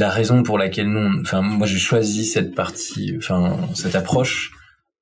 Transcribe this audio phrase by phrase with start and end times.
[0.00, 4.52] la raison pour laquelle nous, enfin moi j'ai choisi cette partie, enfin cette approche,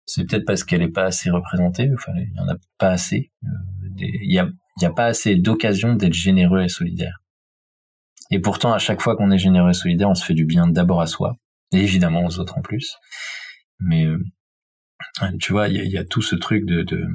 [0.05, 1.91] c'est peut-être parce qu'elle est pas assez représentée.
[1.95, 3.31] Enfin, il y en a pas assez.
[3.45, 3.49] Euh,
[3.97, 7.19] il y a, pas assez d'occasions d'être généreux et solidaire.
[8.31, 10.67] Et pourtant, à chaque fois qu'on est généreux et solidaire, on se fait du bien
[10.67, 11.37] d'abord à soi,
[11.73, 12.97] et évidemment aux autres en plus.
[13.79, 14.19] Mais euh,
[15.41, 17.07] tu vois, il y a, tout ce truc de, de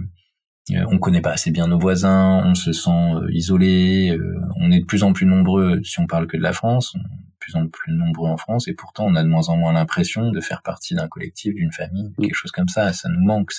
[0.72, 4.18] euh, on connaît pas assez bien nos voisins, on se sent isolé,
[4.58, 6.96] on est de plus en plus nombreux si on parle que de la France,
[7.48, 10.32] plus en plus nombreux en France et pourtant on a de moins en moins l'impression
[10.32, 13.52] de faire partie d'un collectif, d'une famille, quelque chose comme ça, ça nous manque,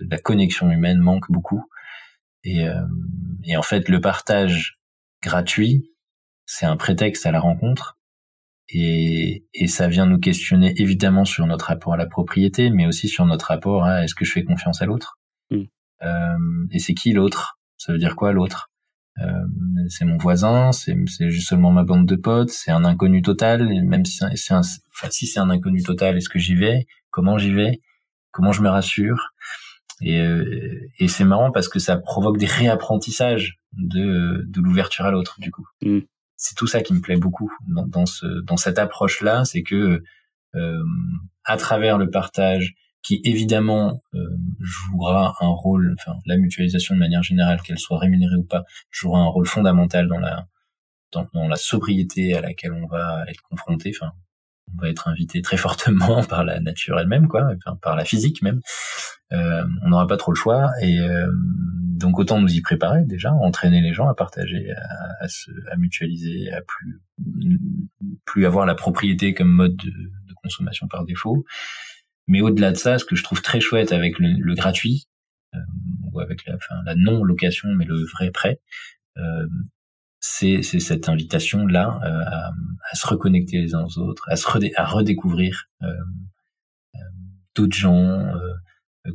[0.00, 1.64] la connexion humaine manque beaucoup.
[2.42, 2.66] Et,
[3.44, 4.78] et en fait le partage
[5.22, 5.90] gratuit,
[6.46, 7.98] c'est un prétexte à la rencontre.
[8.68, 13.08] Et, et, ça vient nous questionner évidemment sur notre rapport à la propriété, mais aussi
[13.08, 15.18] sur notre rapport à est-ce que je fais confiance à l'autre?
[16.02, 17.58] Euh, et c'est qui l'autre?
[17.76, 18.70] Ça veut dire quoi l'autre?
[18.70, 18.73] euh,
[19.88, 20.96] c'est mon voisin, c'est
[21.30, 23.72] juste seulement ma bande de potes, c'est un inconnu total.
[23.72, 26.86] Et même si c'est un, enfin, si c'est un inconnu total, est-ce que j'y vais?
[27.10, 27.80] Comment j'y vais?
[28.32, 29.30] Comment je me rassure?
[30.00, 35.12] Et, euh, et c'est marrant parce que ça provoque des réapprentissages de, de l'ouverture à
[35.12, 35.66] l'autre du coup.
[35.82, 36.00] Mm.
[36.36, 39.62] C'est tout ça qui me plaît beaucoup dans, dans, ce, dans cette approche là, c'est
[39.62, 40.02] que
[40.56, 40.82] euh,
[41.44, 42.74] à travers le partage,
[43.04, 48.36] qui évidemment euh, jouera un rôle, enfin la mutualisation de manière générale, qu'elle soit rémunérée
[48.36, 50.46] ou pas, jouera un rôle fondamental dans la
[51.12, 53.92] dans, la sobriété à laquelle on va être confronté.
[53.94, 54.12] Enfin,
[54.72, 58.42] on va être invité très fortement par la nature elle-même, quoi, enfin, par la physique
[58.42, 58.60] même.
[59.32, 63.32] Euh, on n'aura pas trop le choix et euh, donc autant nous y préparer déjà,
[63.32, 67.00] entraîner les gens à partager, à, à, se, à mutualiser, à plus
[68.24, 71.44] plus avoir la propriété comme mode de, de consommation par défaut.
[72.26, 75.06] Mais au-delà de ça, ce que je trouve très chouette avec le, gratuit,
[75.54, 75.58] euh,
[76.12, 78.60] ou avec la, enfin, la non-location, mais le vrai prêt,
[79.18, 79.46] euh,
[80.26, 82.50] c'est cette invitation-là euh,
[82.90, 85.86] à, se reconnecter les uns aux autres, à, se redécouvrir euh,
[86.94, 86.98] euh,
[87.54, 88.32] d'autres gens,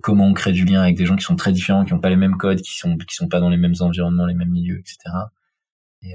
[0.03, 2.11] comment on crée du lien avec des gens qui sont très différents, qui n'ont pas
[2.11, 4.77] les mêmes codes, qui sont qui sont pas dans les mêmes environnements, les mêmes milieux,
[4.77, 4.97] etc.
[6.03, 6.13] Et,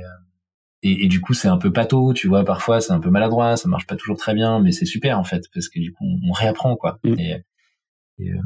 [0.85, 3.57] et, et, du coup c'est un peu pato tu vois parfois c'est un peu maladroit
[3.57, 6.05] ça marche pas toujours très bien mais c'est super en fait parce que du coup
[6.05, 6.99] on réapprend quoi.
[7.05, 7.15] Mm.
[7.19, 7.45] et,
[8.21, 8.41] euh,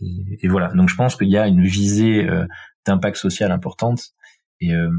[0.00, 0.72] et, et, voilà.
[0.72, 2.46] Donc je pense qu'il y a une visée euh,
[2.86, 4.10] d'impact social importante.
[4.60, 4.90] Et, euh,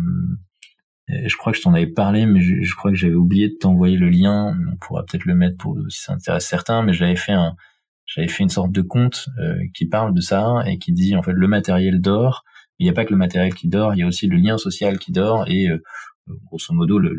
[1.09, 3.55] je crois que je t'en avais parlé mais je, je crois que j'avais oublié de
[3.59, 4.57] t'envoyer le lien.
[4.71, 7.55] On pourra peut-être le mettre pour si ça intéresse certains mais j'avais fait un
[8.05, 9.27] j'avais fait une sorte de compte
[9.73, 12.45] qui parle de ça et qui dit en fait le matériel d'or
[12.83, 14.57] il n'y a pas que le matériel qui dort, il y a aussi le lien
[14.57, 15.81] social qui dort et euh,
[16.43, 17.17] grosso modo le,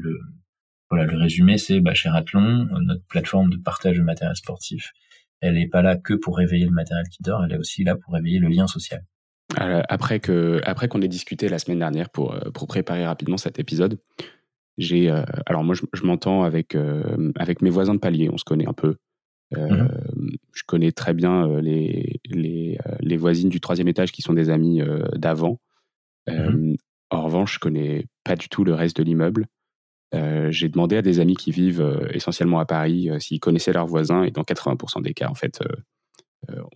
[0.90, 4.92] voilà le résumé c'est bah, chez Athlon, notre plateforme de partage de matériel sportif,
[5.40, 7.96] elle n'est pas là que pour réveiller le matériel qui dort, elle est aussi là
[7.96, 9.02] pour réveiller le lien social.
[9.56, 13.98] Après qu'on ait discuté la semaine dernière pour euh, pour préparer rapidement cet épisode,
[14.76, 16.76] j'ai euh, alors moi je, je m'entends avec
[17.36, 18.96] avec mes voisins de palier, on se connaît un peu.
[19.56, 19.88] Mmh
[20.52, 24.80] je connais très bien les, les, les, voisines du troisième étage qui sont des amis
[25.14, 25.60] d'avant.
[26.28, 26.74] Mmh
[27.10, 29.46] en revanche, je connais pas du tout le reste de l'immeuble.
[30.12, 34.30] J'ai demandé à des amis qui vivent essentiellement à Paris s'ils connaissaient leurs voisins et
[34.30, 35.60] dans 80% des cas, en fait,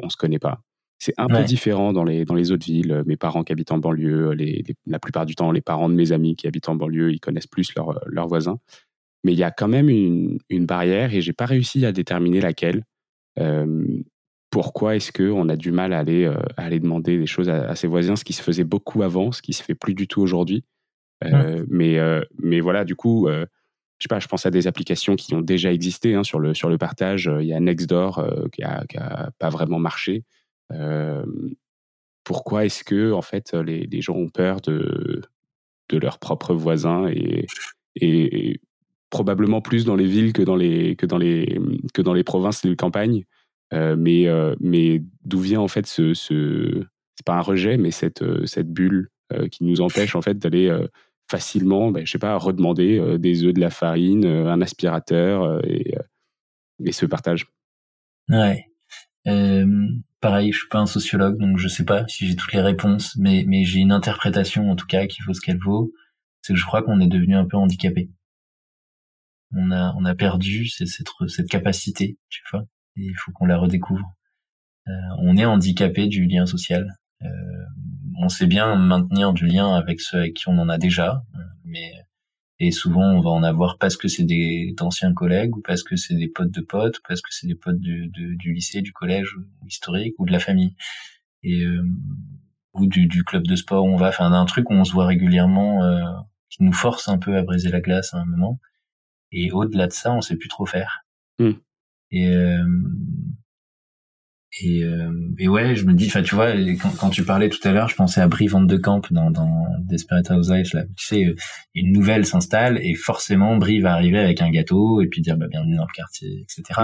[0.01, 0.61] on se connaît pas.
[0.99, 3.03] C'est un peu différent dans les, dans les autres villes.
[3.07, 6.13] Mes parents qui habitent en banlieue, les, la plupart du temps, les parents de mes
[6.13, 7.73] amis qui habitent en banlieue, ils connaissent plus
[8.07, 8.59] leurs voisins
[9.29, 12.41] mais il y a quand même une, une barrière et j'ai pas réussi à déterminer
[12.41, 12.85] laquelle.
[13.39, 13.85] Euh,
[14.49, 17.75] pourquoi est-ce qu'on a du mal à aller, euh, à aller demander des choses à,
[17.75, 20.23] ses voisins, ce qui se faisait beaucoup avant, ce qui se fait plus du tout
[20.23, 20.65] aujourd'hui.
[21.25, 21.99] Euh, mais,
[22.39, 23.45] mais voilà, du coup, je
[24.01, 26.71] sais pas, je pense à des applications qui ont déjà existé hein, sur, le, sur
[26.71, 27.31] le partage.
[27.39, 30.25] Il y a Nextdoor qui, a, qui a pas vraiment marché.
[32.25, 35.21] pourquoi est-ce que en fait les, les, gens ont peur de,
[35.91, 37.45] de leurs propres voisins et,
[37.97, 38.61] et,
[39.11, 41.59] probablement plus dans les villes que dans les que dans les
[41.95, 43.25] que dans les provinces et les campagnes.
[43.75, 46.83] Euh, mais euh, mais d'où vient en fait ce, ce
[47.17, 49.09] c'est pas un rejet, mais cette euh, cette bulle
[49.51, 50.75] qui nous empêche en fait d'aller
[51.31, 55.95] facilement, ben, je sais pas, redemander des œufs, de la farine, un aspirateur et,
[56.83, 57.45] et ce partage.
[58.31, 58.65] Ouais.
[60.23, 63.17] pareil, je suis pas un sociologue, donc je sais pas si j'ai toutes les réponses,
[63.19, 65.93] mais mais j'ai une interprétation en tout cas qui vaut ce qu'elle vaut.
[66.41, 68.09] C'est que je crois qu'on est devenu un peu handicapé
[69.55, 70.89] on a on a perdu cette,
[71.29, 72.65] cette capacité, tu vois.
[72.97, 74.15] Et il faut qu'on la redécouvre.
[74.89, 76.97] Euh, on est handicapé du lien social.
[77.23, 77.29] Euh,
[78.21, 81.23] on sait bien maintenir du lien avec ceux avec qui on en a déjà,
[81.65, 81.93] mais
[82.61, 85.95] et souvent on va en avoir parce que c'est des d'anciens collègues ou parce que
[85.97, 89.37] c'est des potes de potes ou parce que c'est des potes du lycée, du collège
[89.67, 90.75] historique ou de la famille
[91.45, 91.87] et euh,
[92.75, 94.93] ou du, du, club de sport où on va, enfin d'un truc où on se
[94.93, 95.81] voit régulièrement
[96.51, 98.61] qui nous force un peu à briser la glace à un moment
[99.33, 101.05] Et au-delà de ça, on sait plus trop faire.
[101.39, 101.53] Hmm.
[102.11, 102.65] Et euh,
[104.61, 107.61] et, euh, et ouais, je me dis, enfin, tu vois, quand, quand, tu parlais tout
[107.69, 110.71] à l'heure, je pensais à Brie Van de Camp dans, dans Desperate Housewives.
[110.73, 110.85] Là.
[110.97, 111.35] Tu sais,
[111.75, 115.47] une nouvelle s'installe et forcément, Brie va arriver avec un gâteau et puis dire, bah,
[115.49, 116.81] bienvenue dans le quartier, etc.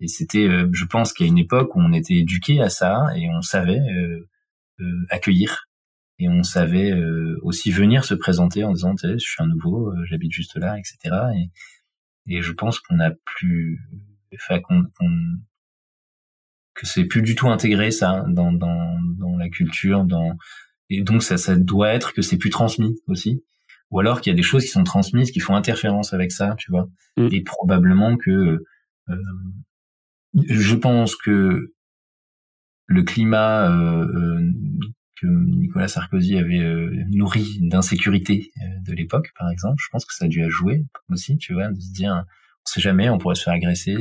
[0.00, 2.68] Et c'était, euh, je pense qu'il y a une époque où on était éduqué à
[2.68, 4.28] ça et on savait euh,
[4.80, 5.68] euh accueillir
[6.18, 10.32] et on savait euh, aussi venir se présenter en disant, je suis un nouveau, j'habite
[10.32, 11.16] juste là, etc.
[11.36, 13.80] Et, et je pense qu'on a plus,
[14.34, 14.84] enfin, qu'on,
[16.74, 20.36] que c'est plus du tout intégré ça dans, dans, dans la culture, dans
[20.90, 23.42] et donc ça, ça doit être que c'est plus transmis aussi
[23.90, 26.54] ou alors qu'il y a des choses qui sont transmises qui font interférence avec ça
[26.58, 27.28] tu vois mm.
[27.32, 28.62] et probablement que
[29.08, 29.16] euh,
[30.34, 31.72] je pense que
[32.86, 34.52] le climat euh, euh,
[35.20, 38.52] que Nicolas Sarkozy avait euh, nourri d'insécurité
[38.82, 41.80] de l'époque, par exemple, je pense que ça a dû jouer aussi, tu vois, de
[41.80, 43.94] se dire, on sait jamais, on pourrait se faire agresser.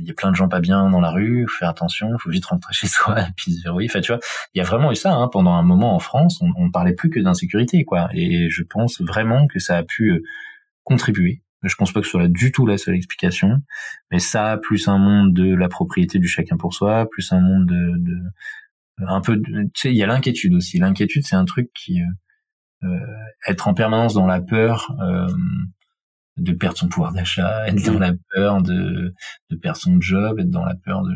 [0.00, 2.30] Il y a plein de gens pas bien dans la rue, faut faire attention, faut
[2.30, 3.88] vite rentrer chez soi et puis se verrouiller.
[3.90, 4.20] Enfin, tu vois,
[4.54, 6.40] il y a vraiment eu ça hein, pendant un moment en France.
[6.40, 8.08] On, ne parlait plus que d'insécurité, quoi.
[8.12, 10.22] Et je pense vraiment que ça a pu
[10.82, 13.62] contribuer je pense pas que ce soit du tout la seule explication,
[14.10, 17.66] mais ça, plus un monde de la propriété du chacun pour soi, plus un monde
[17.66, 18.22] de, de
[18.98, 20.78] un peu, tu sais, il y a l'inquiétude aussi.
[20.78, 22.06] L'inquiétude, c'est un truc qui euh,
[22.84, 22.98] euh,
[23.46, 25.28] être en permanence dans la peur euh,
[26.36, 29.14] de perdre son pouvoir d'achat, être dans la peur de,
[29.50, 31.14] de perdre son job, être dans la peur de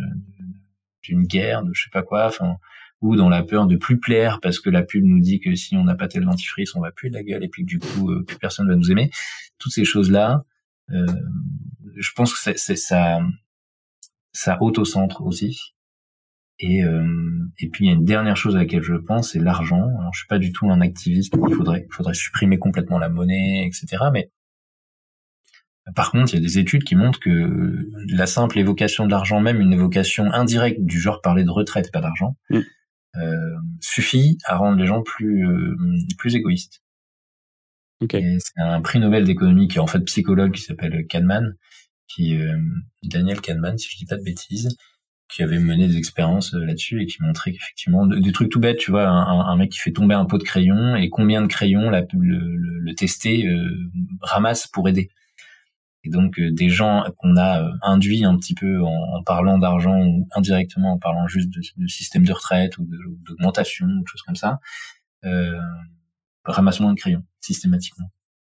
[1.03, 2.27] d'une guerre, de je sais pas quoi.
[2.27, 2.57] Enfin,
[3.01, 5.77] ou dans la peur de plus plaire parce que la pub nous dit que si
[5.77, 7.79] on n'a pas tel dentifrice, on va plus de la gueule et puis que du
[7.79, 9.11] coup euh, plus personne va nous aimer.
[9.59, 10.45] Toutes ces choses-là,
[10.91, 11.07] euh,
[11.97, 13.21] je pense que c'est ça,
[14.33, 15.75] ça auto-centre aussi.
[16.61, 17.07] Et, euh,
[17.59, 19.89] et puis il y a une dernière chose à laquelle je pense, c'est l'argent.
[20.01, 21.35] Alors je suis pas du tout un activiste.
[21.49, 24.05] Il faudrait, il faudrait supprimer complètement la monnaie, etc.
[24.13, 24.31] Mais
[25.95, 29.41] par contre, il y a des études qui montrent que la simple évocation de l'argent,
[29.41, 32.61] même une évocation indirecte du genre parler de retraite, pas d'argent, mm.
[33.17, 35.75] Euh, suffit à rendre les gens plus euh,
[36.19, 36.83] plus égoïstes.
[38.01, 38.37] Okay.
[38.39, 41.57] C'est un prix Nobel d'économie qui est en fait psychologue qui s'appelle Kahneman,
[42.07, 42.59] qui euh,
[43.03, 44.77] Daniel Kahneman, si je dis pas de bêtises,
[45.29, 48.91] qui avait mené des expériences là-dessus et qui montrait qu'effectivement des trucs tout bêtes, tu
[48.91, 52.01] vois, un, mec qui fait tomber un pot de crayon et combien de crayons le,
[52.19, 53.47] le, le tester
[54.23, 55.11] ramasse pour aider.
[56.05, 60.01] Et donc euh, des gens qu'on a euh, induits un petit peu en, parlant d'argent
[60.01, 62.89] ou indirectement en parlant juste de, système de retraite ou
[63.27, 64.61] d'augmentation ou de choses comme ça,
[65.25, 65.59] euh,
[66.45, 68.11] ramassement de crayons systématiquement.